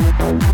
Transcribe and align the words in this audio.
Thank 0.00 0.42
you. 0.42 0.53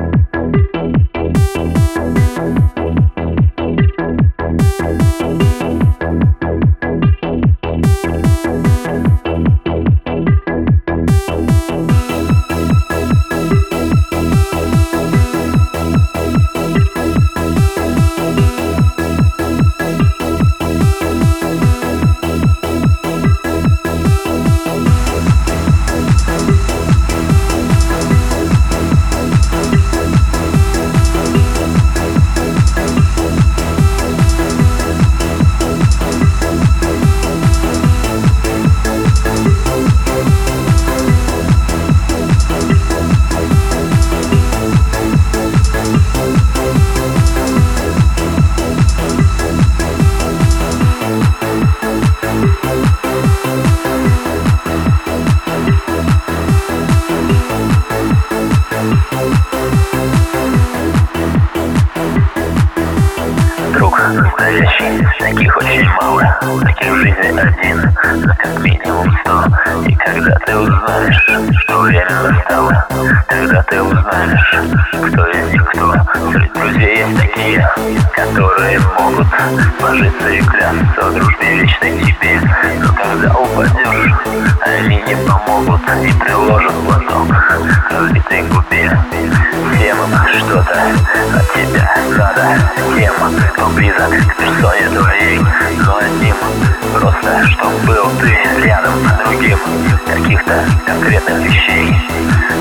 настоящий. 64.51 65.07
Таких 65.19 65.57
очень 65.57 65.87
мало, 66.01 66.39
таких 66.63 66.91
в 66.91 66.95
жизни 66.97 67.39
один, 67.39 67.95
но 68.25 68.33
как 68.35 68.59
минимум 68.59 69.17
сто. 69.21 69.45
И 69.87 69.95
когда 69.95 70.37
ты 70.39 70.57
узнаешь, 70.57 71.61
что 71.61 71.79
время 71.79 72.21
настало, 72.21 72.87
тогда 73.27 73.63
ты 73.63 73.81
узнаешь, 73.81 74.55
кто 74.91 75.27
есть 75.27 75.50
никто. 75.73 75.93
друзей 76.53 76.97
есть 76.97 77.17
такие, 77.17 77.69
которые 78.15 78.79
могут 78.99 79.27
сложиться 79.79 80.29
и 80.29 80.41
клясться 80.41 81.07
о 81.07 81.11
дружбе 81.11 81.61
вечной 81.61 82.05
теперь. 82.05 82.41
Но 82.79 82.93
когда 82.93 83.33
упадешь, 83.33 84.13
они 84.61 85.01
не 85.01 85.15
помогут 85.27 85.81
и 86.03 86.13
приложат 86.19 86.73
платок 86.85 87.27
к 87.27 87.91
разбитой 87.91 88.43
губе. 88.43 88.99
Всем 89.75 89.97
им 89.97 90.27
что-то 90.37 90.77
от 91.37 91.53
тебя 91.53 91.91
надо, 92.17 92.57
тем, 92.95 93.13
кто 93.53 93.67
близок 93.69 94.09
к 94.09 94.35
персоне 94.37 94.89
твоей, 94.89 95.39
но 95.85 95.97
одним 95.97 96.35
просто, 96.93 97.47
чтоб 97.47 97.73
был 97.85 98.09
ты 98.19 98.37
рядом 98.63 98.93
с 99.07 99.23
другим 99.23 99.57
каких-то 100.07 100.65
конкретных 100.85 101.37
вещей. 101.39 101.95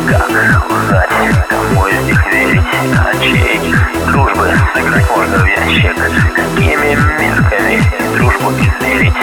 Как 0.09 0.29
узнать, 0.71 1.11
кому 1.49 1.87
из 1.87 2.01
них 2.05 2.27
верить? 2.33 3.00
ячеек 3.09 4.07
Дружбы 4.07 4.53
сыграть 4.75 5.11
можно 5.11 5.39
в 5.39 6.35
Какими 6.35 6.95
метками 7.19 7.83
дружбу 8.17 8.51
измерить. 8.53 9.15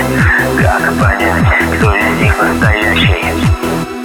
Как 0.62 0.94
понять, 1.00 1.78
кто 1.78 1.96
из 1.96 2.22
них 2.22 2.38
настоящий? 2.42 3.97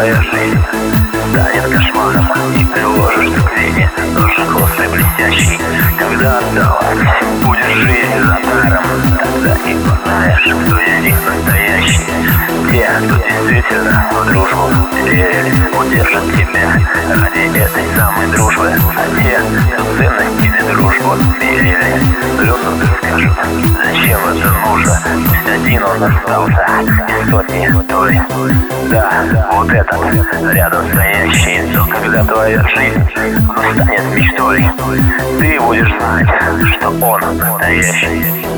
Твоя 0.00 0.22
жизнь. 0.22 0.58
Дарит 1.34 1.64
кошмаром 1.64 2.26
И 2.58 2.64
тревожишь 2.64 3.28
дупление 3.32 3.90
нужен 4.14 4.46
косой 4.46 4.88
блестящий 4.88 5.60
Когда 5.98 6.38
отдалась 6.38 7.06
Будет 7.44 7.66
жизнь 7.66 8.18
за 8.18 8.38
даром 8.48 8.82
Тогда 9.18 9.56
и 9.66 9.74
узнаешь, 9.74 10.56
кто 10.64 10.78
из 10.78 11.04
них 11.04 11.16
настоящий. 11.26 12.00
Те, 12.70 12.88
кто 13.04 13.16
действительно 13.16 14.10
в 14.10 14.26
дружбу 14.30 14.70
верили 15.04 15.52
Удержат 15.78 16.24
тебя. 16.32 16.80
Ради 17.20 17.58
этой 17.58 17.84
самой 17.94 18.26
дружбы 18.28 18.72
А 18.96 19.20
те, 19.20 19.38
кто 19.74 19.84
ценность 19.98 20.38
тебе 20.38 20.72
дружбу 20.72 21.14
верили 21.38 22.00
Плюсом 22.38 22.80
ты 22.80 22.86
скажут, 23.06 23.38
зачем 23.84 24.18
это 24.18 24.50
нужно? 24.66 24.98
Пусть 25.28 25.46
один 25.46 25.84
он 25.84 26.02
остался 26.04 27.09
сотни 27.30 27.68
той. 27.88 28.20
Да, 28.90 29.48
вот 29.52 29.70
этот, 29.70 30.00
рядом 30.52 30.84
стоящий. 30.92 31.60
Но 31.72 31.86
когда 31.86 32.24
твоя 32.24 32.62
жизнь 32.68 33.08
станет 33.10 34.04
мечтой, 34.14 34.64
ты 35.38 35.60
будешь 35.60 35.88
знать, 35.98 36.28
что 36.76 36.88
он 36.88 37.38
настоящий. 37.38 38.49